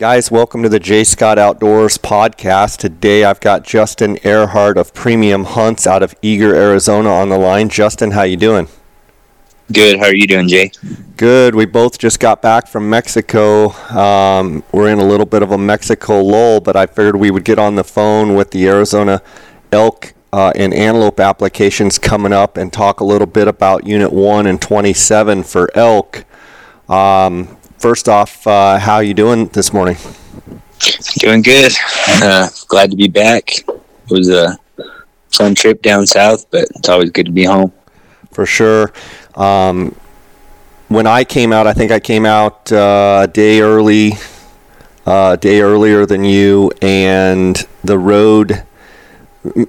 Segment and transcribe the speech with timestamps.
[0.00, 1.04] Guys, welcome to the J.
[1.04, 2.78] Scott Outdoors podcast.
[2.78, 7.68] Today I've got Justin Earhart of Premium Hunts out of Eagar, Arizona on the line.
[7.68, 8.66] Justin, how you doing?
[9.70, 9.98] Good.
[9.98, 10.70] How are you doing, Jay?
[11.18, 11.54] Good.
[11.54, 13.72] We both just got back from Mexico.
[13.94, 17.44] Um, we're in a little bit of a Mexico lull, but I figured we would
[17.44, 19.20] get on the phone with the Arizona
[19.70, 24.46] elk uh, and antelope applications coming up and talk a little bit about Unit 1
[24.46, 26.24] and 27 for elk.
[26.88, 29.96] Um, first off, uh, how are you doing this morning?
[31.18, 31.72] Doing good.
[32.22, 33.58] Uh, glad to be back.
[33.58, 34.58] It was a
[35.30, 37.72] fun trip down south, but it's always good to be home.
[38.32, 38.92] For sure.
[39.34, 39.96] Um,
[40.88, 44.12] when I came out, I think I came out uh, a day early,
[45.06, 48.64] uh, a day earlier than you, and the road.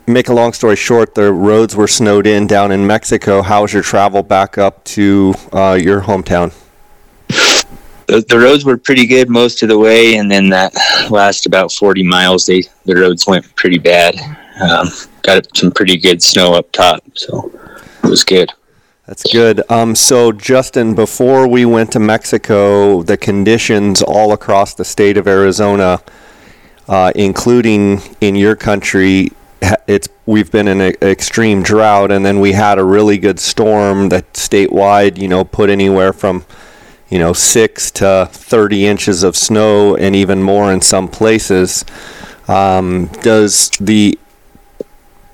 [0.05, 3.41] Make a long story short, the roads were snowed in down in Mexico.
[3.41, 6.51] How was your travel back up to uh, your hometown?
[8.11, 10.73] The, the roads were pretty good most of the way, and then that
[11.09, 14.15] last about 40 miles, they the roads went pretty bad.
[14.61, 14.89] Um,
[15.21, 17.49] got some pretty good snow up top, so
[18.03, 18.51] it was good.
[19.05, 19.61] That's good.
[19.71, 25.25] Um, so, Justin, before we went to Mexico, the conditions all across the state of
[25.25, 26.01] Arizona,
[26.89, 29.31] uh, including in your country,
[29.87, 34.09] it's we've been in an extreme drought, and then we had a really good storm
[34.09, 36.43] that statewide, you know, put anywhere from
[37.11, 41.85] you know, six to 30 inches of snow and even more in some places.
[42.47, 44.17] Um, does the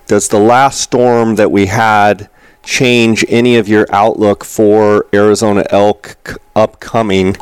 [0.07, 2.29] does the last storm that we had
[2.63, 7.35] change any of your outlook for Arizona elk upcoming,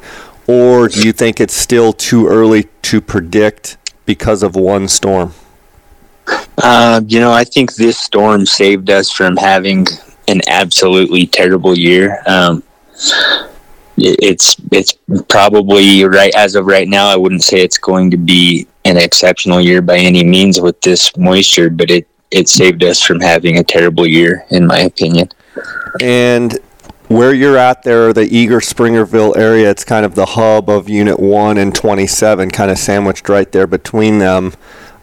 [0.47, 5.33] or do you think it's still too early to predict because of one storm?
[6.57, 9.85] Uh, you know, I think this storm saved us from having
[10.27, 12.21] an absolutely terrible year.
[12.25, 12.63] Um,
[13.97, 14.93] it's it's
[15.29, 17.07] probably right as of right now.
[17.07, 21.15] I wouldn't say it's going to be an exceptional year by any means with this
[21.17, 25.29] moisture, but it it saved us from having a terrible year, in my opinion.
[26.01, 26.57] And
[27.07, 31.19] where you're at there, the Eagar Springerville area, it's kind of the hub of Unit
[31.19, 34.53] 1 and 27, kind of sandwiched right there between them.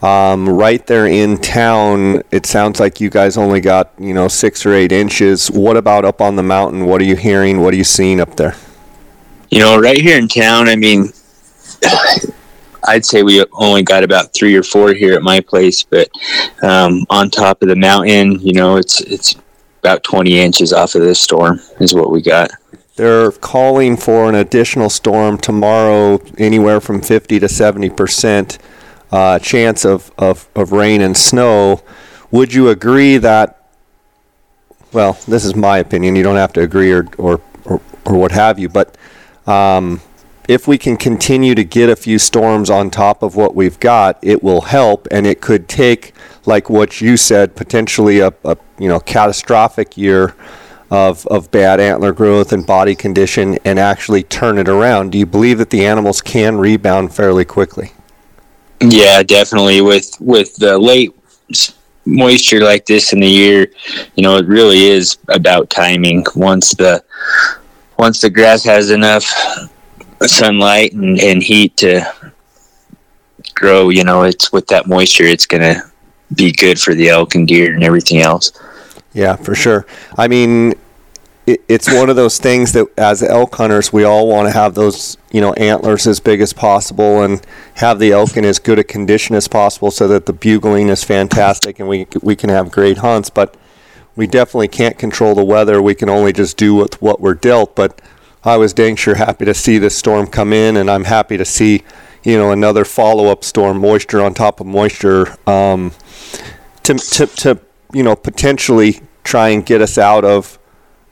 [0.03, 4.67] Um, right there in town, it sounds like you guys only got, you know, six
[4.67, 5.49] or eight inches.
[5.49, 6.87] What about up on the mountain?
[6.87, 7.61] What are you hearing?
[7.61, 8.57] What are you seeing up there?
[9.53, 11.13] You know, right here in town, I mean,
[12.89, 16.09] I'd say we only got about three or four here at my place, but
[16.63, 19.37] um, on top of the mountain, you know, it's it's
[19.81, 22.51] about 20 inches off of this storm is what we got.
[22.97, 28.59] They're calling for an additional storm tomorrow, anywhere from 50 to 70 percent
[29.11, 31.83] uh, chance of, of, of rain and snow.
[32.31, 33.59] Would you agree that?
[34.95, 36.17] Well, this is my opinion.
[36.17, 38.97] You don't have to agree or or, or, or what have you, but
[39.47, 40.01] um,
[40.49, 44.19] if we can continue to get a few storms on top of what we've got,
[44.23, 46.15] it will help, and it could take,
[46.47, 50.35] like what you said, potentially a, a you know catastrophic year
[50.91, 55.13] of of bad antler growth and body condition, and actually turn it around.
[55.13, 57.93] Do you believe that the animals can rebound fairly quickly?
[58.81, 59.81] Yeah, definitely.
[59.81, 61.15] With with the late
[62.05, 63.69] moisture like this in the year,
[64.17, 66.27] you know, it really is about timing.
[66.35, 67.03] Once the
[68.03, 69.25] once the grass has enough
[70.23, 72.05] sunlight and, and heat to
[73.55, 75.81] grow, you know, it's with that moisture, it's going to
[76.35, 78.51] be good for the elk and deer and everything else.
[79.13, 79.87] Yeah, for sure.
[80.19, 80.75] I mean,
[81.47, 84.75] it, it's one of those things that as elk hunters, we all want to have
[84.75, 87.41] those, you know, antlers as big as possible and
[87.77, 91.05] have the elk in as good a condition as possible so that the bugling is
[91.05, 93.31] fantastic and we, we can have great hunts.
[93.31, 93.57] But
[94.17, 95.81] we definitely can't control the weather.
[95.81, 97.75] We can only just do with what we're dealt.
[97.75, 98.01] But
[98.45, 101.45] I was dang sure happy to see this storm come in, and I'm happy to
[101.45, 101.83] see,
[102.25, 105.93] you know, another follow-up storm, moisture on top of moisture, um,
[106.83, 107.61] to, to, to,
[107.93, 110.59] you know, potentially try and get us out of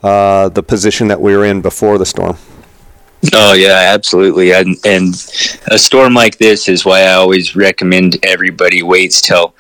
[0.03, 2.37] uh, the position that we were in before the storm.
[3.35, 4.53] Oh yeah, absolutely.
[4.53, 5.15] And, and
[5.71, 9.55] a storm like this is why I always recommend everybody waits till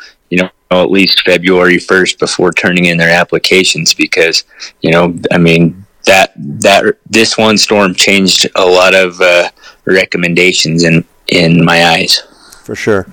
[0.70, 4.44] know at least February 1st before turning in their applications because,
[4.82, 9.50] you know, I mean, that, that, this one storm changed a lot of uh,
[9.84, 12.22] recommendations in, in my eyes.
[12.64, 13.06] For sure.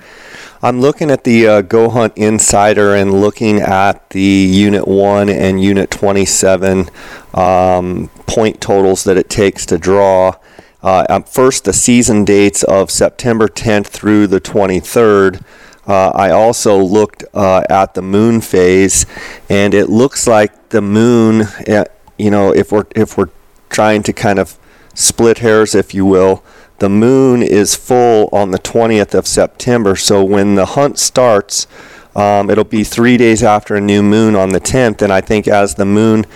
[0.60, 5.62] I'm looking at the uh, Go Hunt Insider and looking at the Unit 1 and
[5.62, 6.88] Unit 27
[7.34, 10.34] um, point totals that it takes to draw.
[10.82, 15.44] Uh, first, the season dates of September 10th through the 23rd.
[15.88, 19.06] Uh, I also looked uh, at the moon phase,
[19.48, 21.42] and it looks like the moon.
[21.66, 21.86] Uh,
[22.18, 23.30] you know, if we're if we're
[23.70, 24.58] trying to kind of
[24.94, 26.44] split hairs, if you will,
[26.78, 29.96] the moon is full on the 20th of September.
[29.96, 31.66] So when the hunt starts,
[32.14, 35.02] um, it'll be three days after a new moon on the 10th.
[35.02, 36.26] And I think as the moon,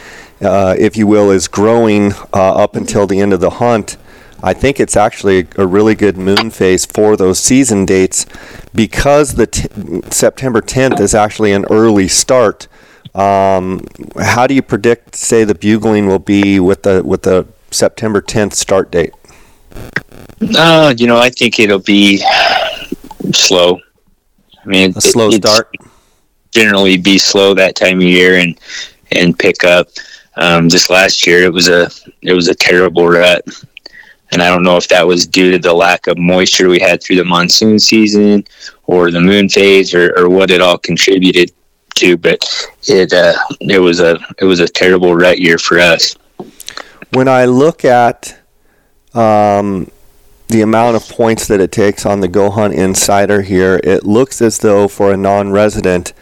[0.41, 3.97] uh, if you will, is growing uh, up until the end of the hunt,
[4.43, 8.27] I think it's actually a really good moon phase for those season dates
[8.75, 9.69] because the t-
[10.11, 12.67] September 10th is actually an early start.
[13.15, 13.87] Um,
[14.19, 18.55] how do you predict, say, the bugling will be with the with the September 10th
[18.55, 19.13] start date?
[20.57, 22.19] Uh, you know, I think it'll be
[23.33, 23.81] slow.
[24.65, 25.75] I mean, a slow it, start.
[26.51, 28.59] Generally, be slow that time of year and
[29.13, 29.89] and pick up.
[30.37, 31.91] Um, this last year, it was a
[32.23, 33.45] it was a terrible rut,
[34.33, 37.03] and I don't know if that was due to the lack of moisture we had
[37.03, 38.45] through the monsoon season,
[38.85, 41.53] or the moon phase, or, or what it all contributed
[41.97, 42.17] to.
[42.17, 42.43] But
[42.89, 46.17] it uh, it was a it was a terrible rut year for us.
[47.13, 48.41] When I look at
[49.13, 49.91] um,
[50.49, 54.41] the amount of points that it takes on the Go Hunt Insider here, it looks
[54.41, 56.15] as though for a non-resident,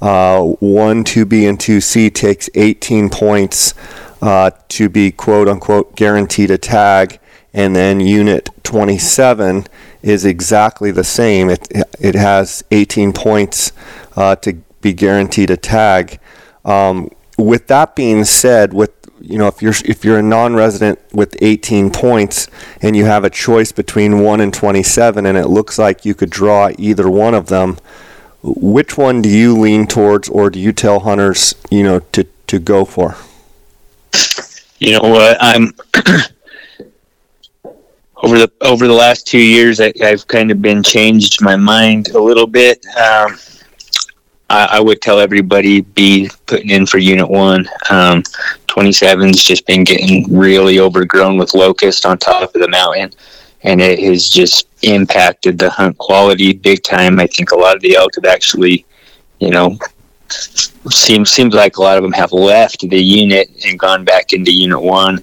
[0.00, 3.74] uh, one 2B and 2C takes 18 points
[4.22, 7.18] uh, to be quote unquote guaranteed a tag,
[7.56, 9.66] and then Unit 27
[10.02, 11.48] is exactly the same.
[11.48, 11.66] It
[11.98, 13.72] it has 18 points
[14.14, 16.20] uh, to be guaranteed a tag.
[16.66, 18.92] Um, with that being said, with
[19.22, 22.46] you know, if you're if you're a non-resident with 18 points
[22.82, 26.30] and you have a choice between one and 27, and it looks like you could
[26.30, 27.78] draw either one of them,
[28.42, 32.58] which one do you lean towards, or do you tell hunters, you know, to to
[32.58, 33.16] go for?
[34.78, 35.72] You know what, I'm
[38.22, 42.08] over the over the last two years, I, have kind of been changed my mind
[42.08, 42.84] a little bit.
[42.86, 43.38] Um,
[44.48, 47.68] I, I, would tell everybody be putting in for Unit One.
[47.90, 48.22] Um,
[48.68, 53.10] 27's just been getting really overgrown with locust on top of the mountain,
[53.62, 57.18] and it has just impacted the hunt quality big time.
[57.18, 58.86] I think a lot of the elk have actually,
[59.40, 59.78] you know,
[60.30, 64.52] seems seems like a lot of them have left the unit and gone back into
[64.52, 65.20] Unit One,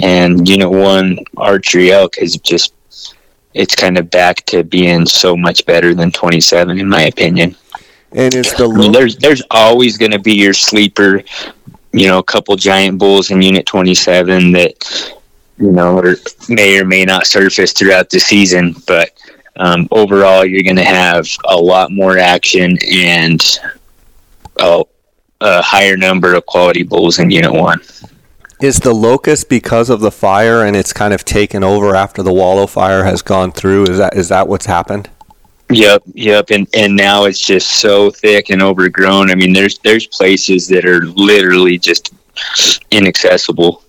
[0.00, 2.74] and Unit One archery elk has just
[3.54, 7.56] it's kind of back to being so much better than 27 in my opinion.
[8.12, 11.22] And it's the I mean, there's there's always going to be your sleeper,
[11.92, 15.12] you know, a couple giant bulls in Unit 27 that
[15.58, 16.16] you know or
[16.48, 19.10] may or may not surface throughout the season, but
[19.56, 23.58] um, overall you're going to have a lot more action and
[24.60, 24.82] a,
[25.40, 27.80] a higher number of quality bulls in Unit One.
[28.60, 32.32] Is the locust because of the fire and it's kind of taken over after the
[32.32, 33.84] wallow fire has gone through?
[33.84, 35.08] Is that is that what's happened?
[35.70, 39.30] Yep, yep, and and now it's just so thick and overgrown.
[39.30, 42.12] I mean, there's there's places that are literally just
[42.90, 43.82] inaccessible.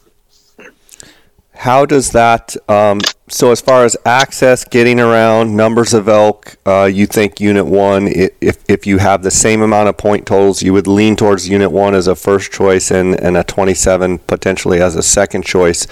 [1.61, 2.55] How does that?
[2.67, 7.67] Um, so as far as access, getting around, numbers of elk, uh, you think Unit
[7.67, 11.47] One, if if you have the same amount of point totals, you would lean towards
[11.47, 15.85] Unit One as a first choice and and a 27 potentially as a second choice.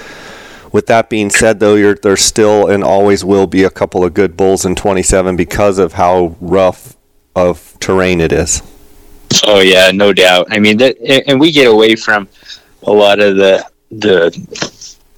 [0.71, 4.35] With that being said, though, there's still and always will be a couple of good
[4.35, 6.97] bulls in 27 because of how rough
[7.35, 8.63] of terrain it is.
[9.45, 10.47] Oh yeah, no doubt.
[10.49, 12.27] I mean, that, and we get away from
[12.81, 14.31] a lot of the the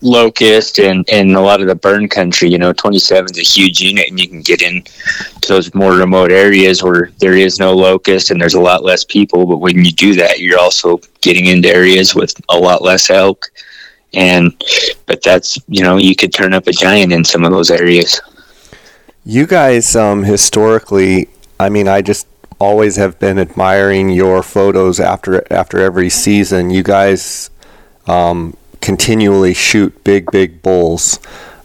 [0.02, 2.50] locust and and a lot of the burn country.
[2.50, 4.84] You know, 27 is a huge unit, and you can get in
[5.42, 9.04] to those more remote areas where there is no locust and there's a lot less
[9.04, 9.46] people.
[9.46, 13.52] But when you do that, you're also getting into areas with a lot less elk
[14.14, 14.64] and
[15.06, 18.20] but that's you know you could turn up a giant in some of those areas
[19.24, 21.30] you guys um, historically
[21.60, 22.28] i mean i just
[22.60, 27.50] always have been admiring your photos after after every season you guys
[28.08, 31.20] um, continually shoot big big bulls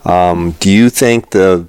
[0.05, 1.67] um, do you think the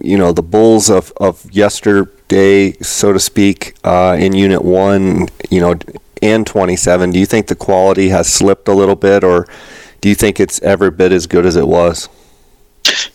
[0.00, 5.60] you know the bulls of, of yesterday so to speak uh, in unit one you
[5.60, 5.74] know
[6.22, 9.46] and 27 do you think the quality has slipped a little bit or
[10.04, 12.10] do you think it's every bit as good as it was?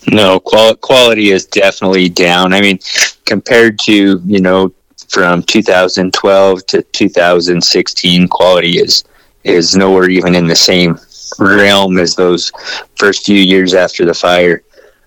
[0.07, 2.51] No, qual- quality is definitely down.
[2.51, 2.79] I mean,
[3.25, 4.73] compared to you know
[5.07, 9.03] from 2012 to 2016, quality is
[9.43, 10.97] is nowhere even in the same
[11.37, 12.51] realm as those
[12.95, 14.63] first few years after the fire.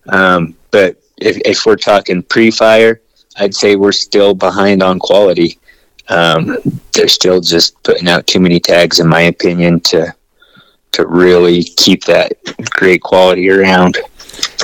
[0.08, 3.00] Um, but if, if we're talking pre-fire,
[3.36, 5.58] I'd say we're still behind on quality.
[6.08, 6.58] Um,
[6.92, 10.14] they're still just putting out too many tags, in my opinion, to
[10.92, 12.34] to really keep that
[12.70, 13.96] great quality around.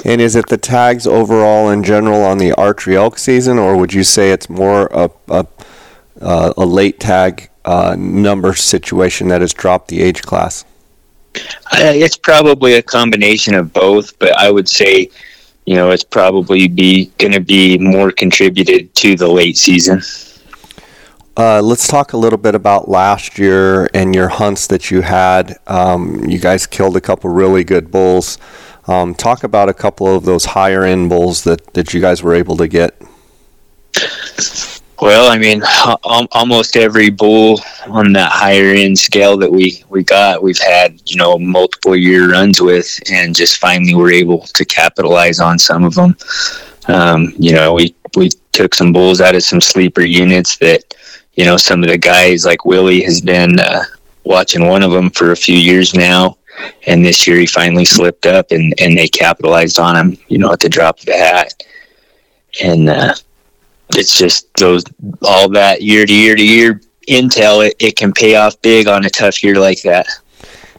[0.05, 3.95] And is it the tags overall in general on the archery elk season, or would
[3.95, 5.47] you say it's more a a,
[6.57, 10.65] a late tag uh, number situation that has dropped the age class?
[11.73, 15.11] Uh, it's probably a combination of both, but I would say,
[15.66, 20.02] you know, it's probably be going to be more contributed to the late season.
[21.37, 25.57] Uh, let's talk a little bit about last year and your hunts that you had.
[25.68, 28.38] Um, you guys killed a couple really good bulls.
[28.88, 32.35] Um, talk about a couple of those higher end bulls that, that you guys were
[32.35, 33.00] able to get.
[35.00, 35.62] Well, I mean,
[36.33, 41.17] almost every bull on that higher end scale that we, we got, we've had, you
[41.17, 45.95] know, multiple year runs with, and just finally were able to capitalize on some of
[45.95, 46.17] them.
[46.88, 50.83] Um, you know, we, we took some bulls out of some sleeper units that,
[51.35, 53.85] you know, some of the guys like Willie has been uh,
[54.25, 56.38] watching one of them for a few years now.
[56.88, 60.52] And this year he finally slipped up and, and they capitalized on him, you know,
[60.52, 61.55] at the drop of a hat.
[62.61, 63.14] And, uh,
[63.99, 64.85] it's just those
[65.23, 69.05] all that year to year to year intel it, it can pay off big on
[69.05, 70.07] a tough year like that.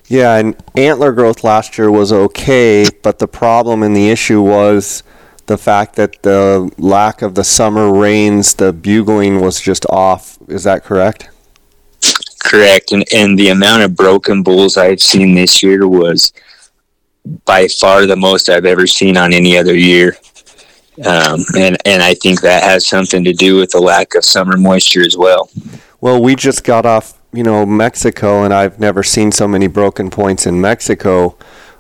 [0.07, 5.03] Yeah and antler growth last year was okay but the problem and the issue was
[5.45, 10.38] the fact that the lack of the summer rains the bugling was just off.
[10.47, 11.29] Is that correct?
[12.43, 16.33] Correct and and the amount of broken bulls i've seen this year was
[17.45, 20.17] by far the most i've ever seen on any other year
[21.06, 24.58] um, and and I think that has something to do with the lack of summer
[24.58, 25.50] moisture as well.
[26.01, 30.10] Well, we just got off, you know, Mexico, and I've never seen so many broken
[30.10, 31.38] points in Mexico.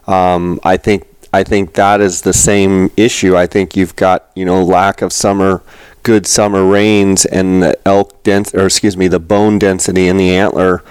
[0.07, 3.35] Um, I think I think that is the same issue.
[3.35, 5.63] I think you've got you know lack of summer,
[6.03, 10.31] good summer rains, and the elk dens or excuse me, the bone density in the
[10.31, 10.83] antler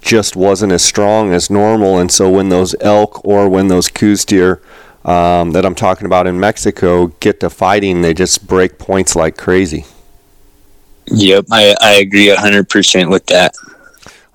[0.00, 4.24] just wasn't as strong as normal, and so when those elk or when those Coues
[4.24, 4.60] deer
[5.04, 9.36] um, that I'm talking about in Mexico get to fighting, they just break points like
[9.36, 9.84] crazy.
[11.06, 13.54] Yep, I, I agree 100% with that.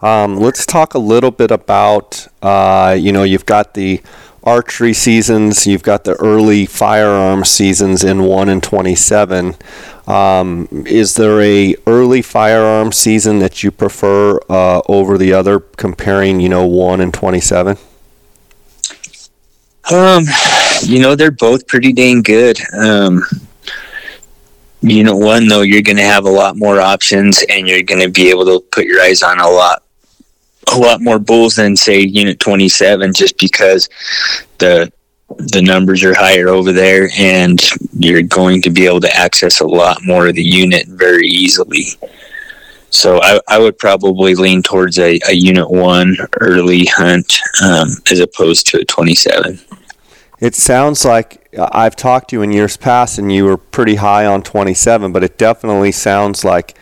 [0.02, 4.02] Um, let's talk a little bit about, uh, you know, you've got the
[4.44, 9.56] archery seasons, you've got the early firearm seasons in 1 and 27.
[10.06, 16.40] Um, is there a early firearm season that you prefer uh, over the other, comparing,
[16.40, 17.78] you know, 1 and 27?
[19.92, 20.26] Um,
[20.84, 22.60] you know, they're both pretty dang good.
[22.74, 23.24] Um,
[24.82, 28.02] you know, one though, you're going to have a lot more options, and you're going
[28.02, 29.84] to be able to put your eyes on a lot,
[30.74, 33.90] a lot more bulls than say Unit 27, just because
[34.60, 34.92] the
[35.40, 37.62] the numbers are higher over there, and
[38.00, 41.86] you're going to be able to access a lot more of the unit very easily.
[42.90, 48.20] So I, I would probably lean towards a, a unit one early hunt um, as
[48.20, 49.60] opposed to a 27.
[50.40, 53.96] It sounds like uh, I've talked to you in years past and you were pretty
[53.96, 56.78] high on 27, but it definitely sounds like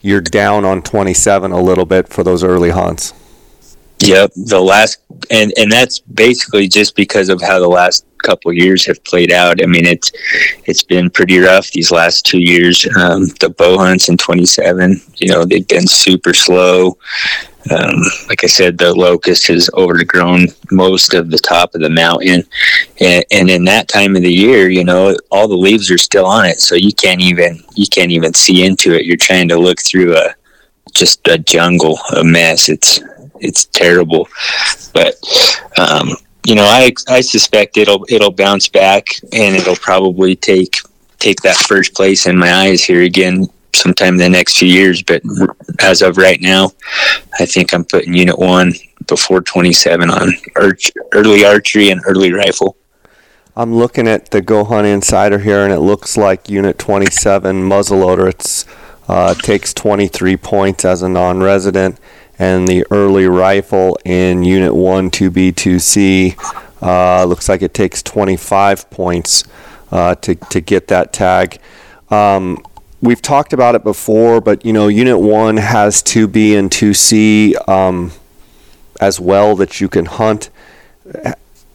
[0.00, 3.14] you're down on 27 a little bit for those early hunts.
[4.00, 4.98] Yep, the last
[5.30, 9.62] and and that's basically just because of how the last couple years have played out.
[9.62, 10.12] I mean, it's
[10.66, 12.86] it's been pretty rough these last two years.
[12.96, 16.96] Um, the bow hunts in 27, you know, they've been super slow.
[17.70, 22.44] Um, like I said, the locust has overgrown most of the top of the mountain,
[23.00, 26.24] and, and in that time of the year, you know, all the leaves are still
[26.24, 29.04] on it, so you can't even you can't even see into it.
[29.04, 30.34] You're trying to look through a
[30.94, 32.68] just a jungle, a mess.
[32.68, 33.00] It's
[33.40, 34.28] it's terrible.
[34.92, 35.14] But
[35.78, 36.10] um,
[36.46, 40.76] you know, I I suspect it'll it'll bounce back and it'll probably take
[41.18, 45.02] take that first place in my eyes here again sometime in the next few years.
[45.02, 45.22] But
[45.80, 46.72] as of right now,
[47.38, 48.72] I think I'm putting Unit One
[49.06, 52.76] before 27 on arch, early archery and early rifle.
[53.56, 58.28] I'm looking at the Go Hunt Insider here, and it looks like Unit 27 muzzleloader.
[58.28, 58.64] It's
[59.08, 61.98] uh, takes 23 points as a non-resident
[62.38, 66.36] and the early rifle in Unit 1 2B 2C
[66.82, 69.44] uh, looks like it takes 25 points
[69.90, 71.58] uh, to, to get that tag.
[72.10, 72.64] Um,
[73.00, 78.12] we've talked about it before, but you know, Unit 1 has 2B and 2C um,
[79.00, 80.50] as well that you can hunt.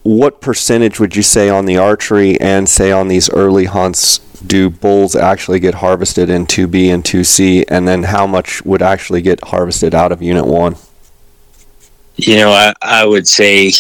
[0.04, 4.70] What percentage would you say on the archery and say on these early hunts do
[4.70, 9.42] bulls actually get harvested in 2B and 2C, and then how much would actually get
[9.46, 10.76] harvested out of Unit 1?
[12.18, 13.72] You know, I, I would say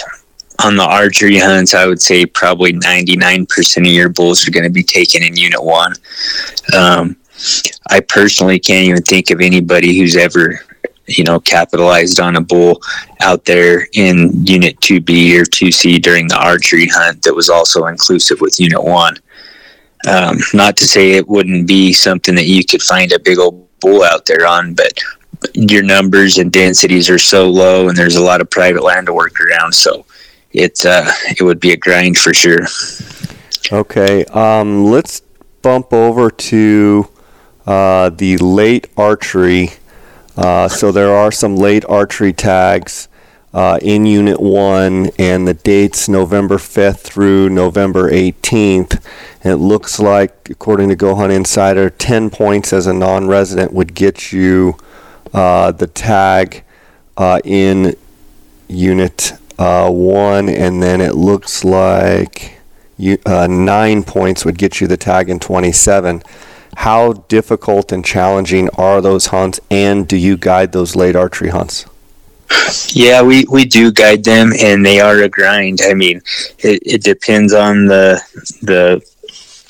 [0.63, 4.69] on the archery hunts, I would say probably 99% of your bulls are going to
[4.69, 5.93] be taken in Unit 1.
[6.75, 7.17] Um,
[7.89, 10.59] I personally can't even think of anybody who's ever,
[11.07, 12.81] you know, capitalized on a bull
[13.21, 18.39] out there in Unit 2B or 2C during the archery hunt that was also inclusive
[18.41, 19.17] with Unit 1.
[20.07, 23.67] Um, not to say it wouldn't be something that you could find a big old
[23.79, 24.99] bull out there on, but
[25.53, 29.13] your numbers and densities are so low, and there's a lot of private land to
[29.13, 29.73] work around.
[29.73, 30.05] So
[30.51, 32.67] it uh, it would be a grind for sure.
[33.71, 35.21] Okay, um, let's
[35.61, 37.07] bump over to
[37.65, 39.71] uh, the late archery.
[40.35, 43.07] Uh, so there are some late archery tags
[43.53, 49.03] uh, in Unit 1, and the dates November 5th through November 18th.
[49.43, 53.71] And it looks like, according to Go Hunt Insider, 10 points as a non resident
[53.71, 54.75] would get you
[55.33, 56.63] uh, the tag
[57.15, 57.95] uh, in
[58.67, 62.59] Unit uh, 1, and then it looks like
[62.97, 66.23] you, uh, 9 points would get you the tag in 27.
[66.77, 71.85] How difficult and challenging are those hunts, and do you guide those late archery hunts?
[72.89, 75.79] Yeah, we, we do guide them, and they are a grind.
[75.83, 76.21] I mean,
[76.59, 78.21] it, it depends on the
[78.61, 79.01] the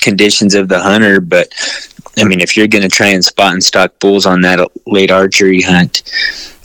[0.01, 1.47] conditions of the hunter, but
[2.17, 5.11] I mean, if you're going to try and spot and stalk bulls on that late
[5.11, 6.03] archery hunt,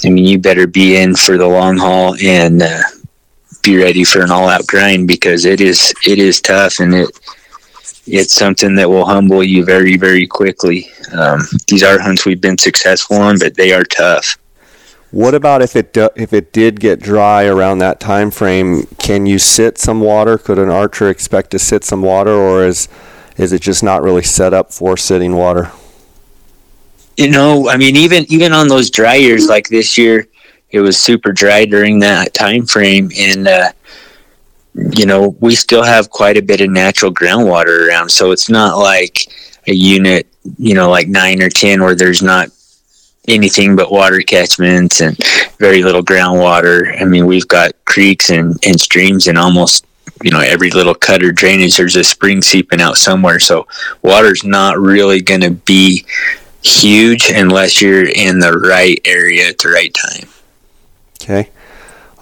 [0.04, 2.82] I mean, you better be in for the long haul and uh,
[3.62, 7.08] be ready for an all-out grind because it is it is tough and it
[8.08, 10.90] it's something that will humble you very very quickly.
[11.12, 14.36] Um, these are hunts we've been successful on, but they are tough.
[15.10, 18.84] What about if it do, if it did get dry around that time frame?
[18.98, 20.36] Can you sit some water?
[20.36, 22.88] Could an archer expect to sit some water, or is
[23.38, 25.70] is it just not really set up for sitting water?
[27.16, 30.26] You know, I mean, even even on those dry years like this year,
[30.70, 33.72] it was super dry during that time frame, and uh,
[34.92, 38.78] you know we still have quite a bit of natural groundwater around, so it's not
[38.78, 39.26] like
[39.66, 40.26] a unit,
[40.58, 42.48] you know, like nine or ten where there's not
[43.26, 45.16] anything but water catchments and
[45.58, 47.00] very little groundwater.
[47.00, 49.84] I mean, we've got creeks and, and streams and almost
[50.22, 51.76] you know every little cut or drainage.
[51.76, 53.66] There's a spring seeping out somewhere, so
[54.02, 56.04] water's not really going to be
[56.62, 60.28] huge unless you're in the right area at the right time.
[61.22, 61.50] Okay.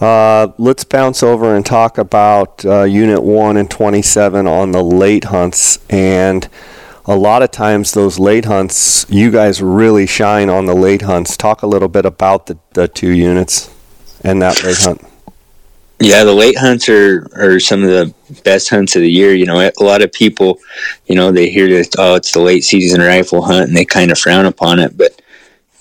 [0.00, 5.24] Uh, let's bounce over and talk about uh, Unit 1 and 27 on the late
[5.24, 5.78] hunts.
[5.88, 6.46] And
[7.06, 11.36] a lot of times those late hunts, you guys really shine on the late hunts.
[11.36, 13.74] Talk a little bit about the, the two units
[14.22, 15.02] and that late hunt.
[15.98, 18.12] Yeah, the late hunts are, are some of the
[18.44, 19.34] best hunts of the year.
[19.34, 20.58] You know, a lot of people,
[21.06, 24.10] you know, they hear that, oh, it's the late season rifle hunt and they kind
[24.10, 24.94] of frown upon it.
[24.98, 25.22] But,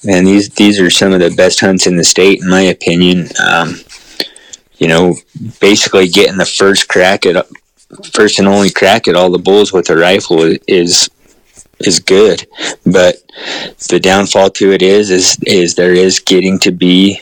[0.05, 3.27] man, these, these are some of the best hunts in the state, in my opinion.
[3.45, 3.75] Um,
[4.77, 5.15] you know,
[5.59, 7.45] basically getting the first crack at,
[8.13, 11.09] first and only crack at all the bulls with a rifle is
[11.79, 12.47] is good,
[12.85, 13.17] but
[13.89, 17.19] the downfall to it is is is there is getting to be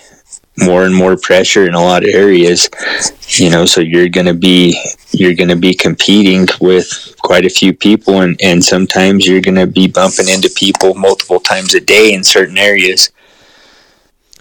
[0.59, 2.69] more and more pressure in a lot of areas.
[3.27, 4.79] You know, so you're going to be
[5.11, 9.55] you're going to be competing with quite a few people, and and sometimes you're going
[9.55, 13.09] to be bumping into people multiple times a day in certain areas,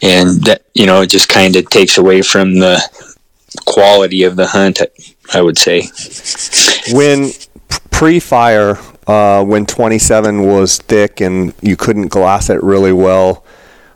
[0.02, 2.80] and that you know it just kind of takes away from the
[3.66, 4.80] quality of the hunt.
[5.32, 5.88] I would say
[6.92, 7.30] when
[7.90, 13.44] pre-fire uh, when 27 was thick and you couldn't glass it really well.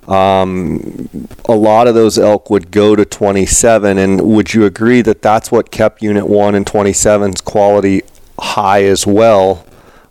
[0.08, 1.08] Um,
[1.46, 5.50] a lot of those elk would go to 27, and would you agree that that's
[5.50, 8.02] what kept Unit 1 and 27's quality
[8.38, 9.66] high as well?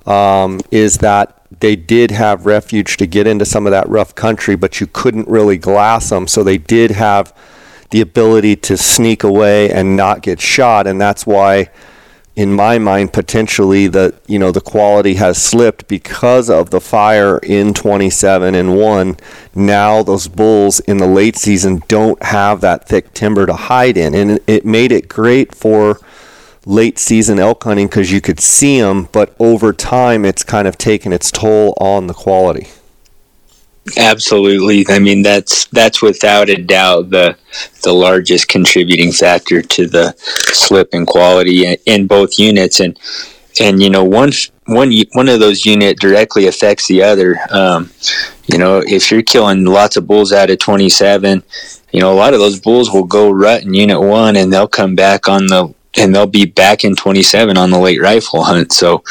[0.06, 4.56] Um, is that they did have refuge to get into some of that rough country,
[4.56, 7.36] but you couldn't really glass them, so they did have
[7.92, 11.70] the ability to sneak away and not get shot, and that's why
[12.36, 17.38] in my mind, potentially the you know the quality has slipped because of the fire
[17.38, 19.16] in 27 and one.
[19.54, 24.14] Now those bulls in the late season don't have that thick timber to hide in,
[24.14, 26.00] and it made it great for
[26.66, 29.08] late season elk hunting because you could see them.
[29.12, 32.68] But over time, it's kind of taken its toll on the quality.
[33.98, 34.86] Absolutely.
[34.90, 37.38] I mean, that's that's without a doubt the
[37.84, 42.98] the largest contributing factor to the slip in quality in both units, and
[43.60, 44.32] and you know one
[44.66, 47.38] one one of those unit directly affects the other.
[47.52, 47.92] Um,
[48.48, 51.44] you know, if you're killing lots of bulls out of 27,
[51.92, 54.68] you know a lot of those bulls will go rut in unit one, and they'll
[54.68, 58.74] come back on the and they'll be back in 27 on the late rifle hunt.
[58.74, 59.04] So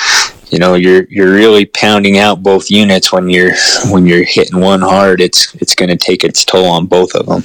[0.51, 3.55] you know you're you're really pounding out both units when you're
[3.91, 7.27] when you're hitting one hard it's it's going to take its toll on both of
[7.27, 7.43] them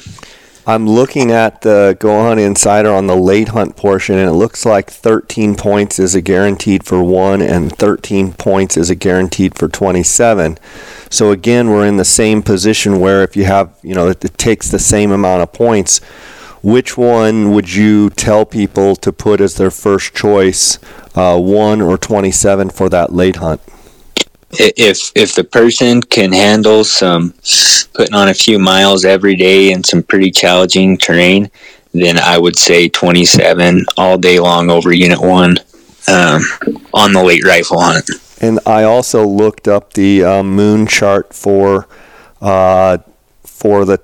[0.70, 4.68] I'm looking at the Go Hunt Insider on the late hunt portion, and it looks
[4.68, 9.68] like 13 points is a guaranteed for one, and 13 points is a guaranteed for
[9.68, 10.60] 27.
[11.10, 14.38] So again, we're in the same position where if you have, you know, it, it
[14.38, 16.02] takes the same amount of points.
[16.62, 20.78] Which one would you tell people to put as their first choice
[21.16, 23.62] uh, one or 27 for that late hunt.
[24.52, 27.34] If if the person can handle some
[27.94, 31.52] putting on a few miles every day in some pretty challenging terrain,
[31.94, 35.58] then I would say 27 all day long over Unit One.
[36.08, 36.42] um,
[36.94, 38.10] on the late rifle hunt.
[38.42, 41.88] And I also looked up the uh, moon chart for
[42.42, 43.00] uh,
[43.44, 44.00] for the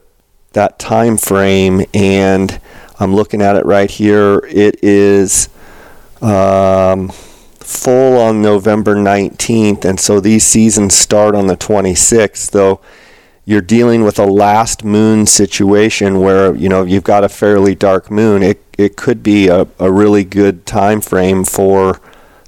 [0.55, 2.59] that time frame, and
[2.99, 4.41] I'm looking at it right here.
[4.49, 5.49] It is
[6.21, 7.09] um,
[7.59, 12.51] full on November 19th, and so these seasons start on the 26th.
[12.51, 12.81] Though
[13.45, 18.09] you're dealing with a last moon situation where you know you've got a fairly dark
[18.09, 18.41] moon.
[18.41, 22.01] It it could be a, a really good time frame for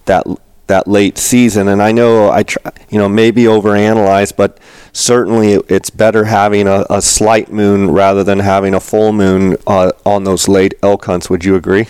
[0.06, 0.26] that
[0.68, 1.68] that late season.
[1.68, 4.58] And I know I try, you know maybe overanalyze, but
[4.94, 9.92] certainly it's better having a, a slight moon rather than having a full moon uh,
[10.06, 11.30] on those late elk hunts.
[11.30, 11.88] Would you agree?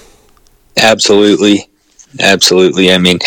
[0.78, 1.70] Absolutely,
[2.20, 2.92] absolutely.
[2.92, 3.20] I mean,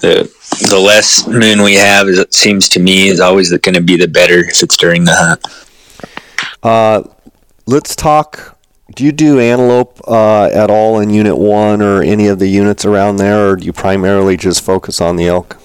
[0.00, 0.32] the
[0.68, 4.08] the less moon we have, it seems to me, is always going to be the
[4.08, 5.44] better if it's during the hunt.
[6.62, 7.02] Uh,
[7.66, 8.58] let's talk.
[8.94, 12.84] Do you do antelope uh, at all in Unit One or any of the units
[12.84, 15.58] around there, or do you primarily just focus on the elk?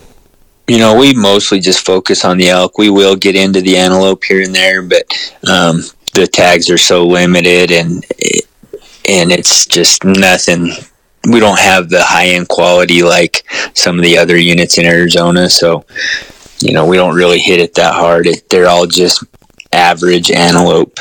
[0.69, 2.77] You know, we mostly just focus on the elk.
[2.77, 5.01] We will get into the antelope here and there, but
[5.49, 5.82] um,
[6.13, 8.05] the tags are so limited, and
[9.08, 10.71] and it's just nothing
[11.27, 15.49] we don't have the high end quality like some of the other units in Arizona.
[15.49, 15.86] So,
[16.60, 18.27] you know, we don't really hit it that hard.
[18.27, 19.23] It, they're all just
[19.73, 20.99] average antelope.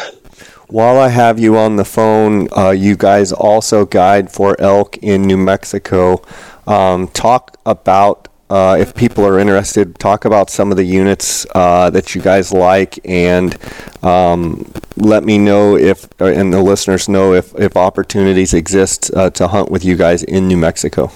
[0.68, 5.22] While I have you on the phone, uh, you guys also guide for elk in
[5.22, 6.22] New Mexico.
[6.66, 11.90] Um, talk about uh, if people are interested, talk about some of the units uh,
[11.90, 13.56] that you guys like, and
[14.02, 19.30] um, let me know if, uh, and the listeners know if, if opportunities exist uh,
[19.30, 21.10] to hunt with you guys in New Mexico.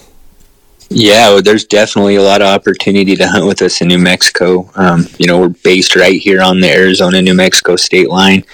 [0.95, 4.71] Yeah, there's definitely a lot of opportunity to hunt with us in New Mexico.
[4.75, 8.45] Um, you know, we're based right here on the Arizona New Mexico state line.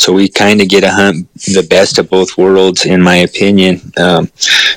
[0.00, 3.92] So we kind of get to hunt the best of both worlds, in my opinion.
[3.98, 4.30] Um,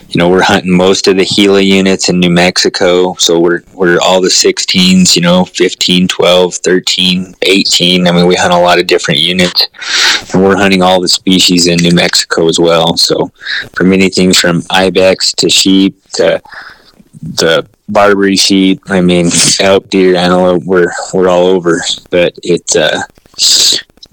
[0.10, 3.14] you know, we're hunting most of the Gila units in New Mexico.
[3.14, 8.06] So we're, we're all the 16s, you know, 15, 12, 13, 18.
[8.06, 9.66] I mean, we hunt a lot of different units.
[10.34, 12.98] And we're hunting all the species in New Mexico as well.
[12.98, 13.32] So
[13.74, 16.42] from anything from ibex to sheep to
[17.22, 19.30] the Barbary sheep, I mean,
[19.62, 21.82] elk, deer, antelope, we're, we're all over.
[22.10, 23.04] But it's, uh,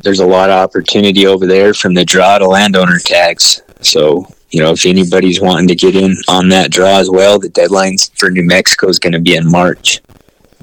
[0.02, 3.62] there's a lot of opportunity over there from the draw to landowner tags.
[3.80, 7.48] So, you know, if anybody's wanting to get in on that draw as well, the
[7.48, 10.00] deadline for New Mexico is going to be in March.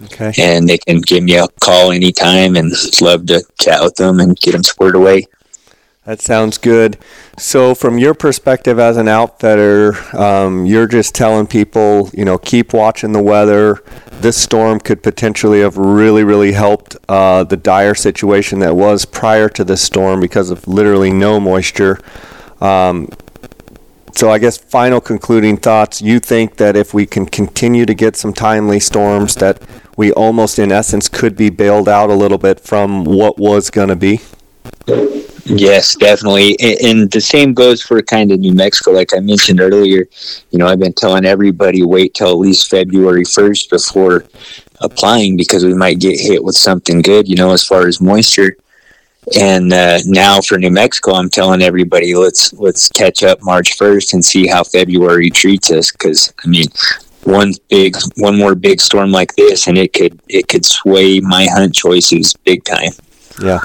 [0.06, 0.32] Okay.
[0.38, 2.71] And they can give me a call anytime and
[3.02, 5.26] love to chat with them and get them squared away.
[6.07, 6.97] That sounds good.
[7.37, 12.71] So, from your perspective as an outfitter, um, you're just telling people, you know, keep
[12.71, 13.83] watching the weather.
[14.21, 19.49] This storm could potentially have really, really helped uh, the dire situation that was prior
[19.49, 21.99] to this storm because of literally no moisture.
[22.61, 23.09] Um,
[24.15, 26.01] so, I guess final concluding thoughts.
[26.01, 29.61] You think that if we can continue to get some timely storms, that
[29.97, 33.89] we almost, in essence, could be bailed out a little bit from what was going
[33.89, 34.21] to be?
[35.49, 36.57] Yes, definitely.
[36.83, 38.91] And, the same goes for kind of New Mexico.
[38.91, 40.05] Like I mentioned earlier,
[40.51, 44.25] you know, I've been telling everybody wait till at least February 1st before
[44.81, 48.57] applying because we might get hit with something good, you know, as far as moisture.
[49.39, 54.13] And uh, now for New Mexico, I'm telling everybody let's let's catch up March 1st
[54.13, 55.91] and see how February treats us.
[55.91, 56.67] Because I mean,
[57.23, 61.45] one big one more big storm like this, and it could it could sway my
[61.51, 62.91] hunt choices big time.
[63.41, 63.60] Yeah.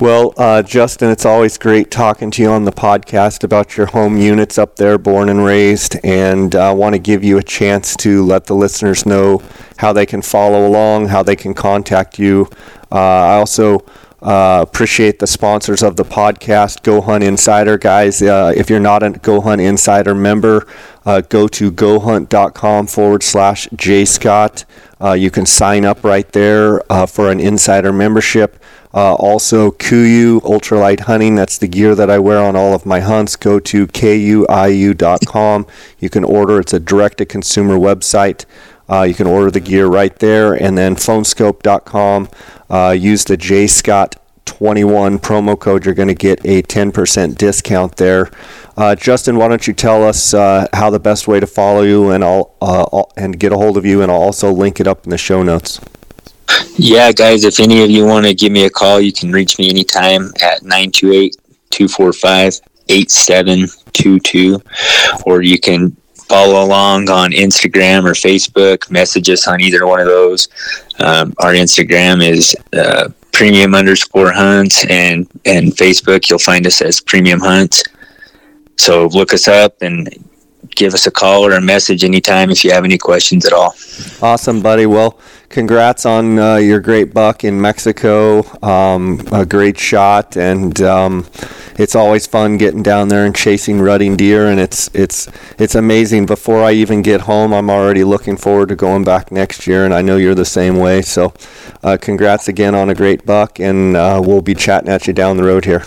[0.00, 4.16] Well, uh, Justin, it's always great talking to you on the podcast about your home
[4.16, 7.96] units up there, born and raised, and I uh, want to give you a chance
[7.96, 9.42] to let the listeners know
[9.78, 12.48] how they can follow along, how they can contact you.
[12.92, 13.84] Uh, I also
[14.22, 17.76] uh, appreciate the sponsors of the podcast, Go Hunt Insider.
[17.76, 20.64] Guys, uh, if you're not a Go Hunt Insider member,
[21.06, 24.64] uh, go to gohunt.com forward slash jscott.
[25.00, 28.62] Uh, you can sign up right there uh, for an insider membership.
[28.94, 33.00] Uh, also, KUIU Ultralight Hunting, that's the gear that I wear on all of my
[33.00, 33.36] hunts.
[33.36, 35.66] Go to kuiu.com.
[35.98, 38.44] You can order, it's a direct to consumer website.
[38.90, 40.54] Uh, you can order the gear right there.
[40.54, 42.28] And then phoneskope.com.
[42.70, 45.84] Uh, use the JScott21 promo code.
[45.84, 48.30] You're going to get a 10% discount there.
[48.76, 52.10] Uh, Justin, why don't you tell us uh, how the best way to follow you
[52.10, 55.04] and I'll, uh, and get a hold of you, and I'll also link it up
[55.04, 55.80] in the show notes.
[56.76, 59.58] Yeah, guys, if any of you want to give me a call, you can reach
[59.58, 61.36] me anytime at 928
[61.70, 64.60] 245 8722,
[65.26, 65.94] or you can
[66.28, 70.48] follow along on Instagram or Facebook, message us on either one of those.
[70.98, 77.00] Um, our Instagram is uh, premium underscore hunts, and, and Facebook, you'll find us as
[77.00, 77.82] premium hunts.
[78.76, 80.08] So look us up and
[80.70, 83.74] give us a call or a message anytime if you have any questions at all.
[84.22, 84.86] Awesome, buddy.
[84.86, 88.42] Well, congrats on uh, your great buck in Mexico.
[88.62, 91.26] Um, a great shot, and um,
[91.78, 94.46] it's always fun getting down there and chasing rutting deer.
[94.46, 96.26] And it's it's it's amazing.
[96.26, 99.94] Before I even get home, I'm already looking forward to going back next year, and
[99.94, 101.02] I know you're the same way.
[101.02, 101.32] So,
[101.82, 105.36] uh, congrats again on a great buck, and uh, we'll be chatting at you down
[105.36, 105.84] the road here.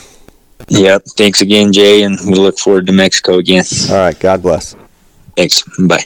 [0.69, 1.03] Yep.
[1.17, 3.65] Thanks again, Jay, and we look forward to Mexico again.
[3.89, 4.19] All right.
[4.19, 4.75] God bless.
[5.35, 5.63] Thanks.
[5.87, 6.05] Bye.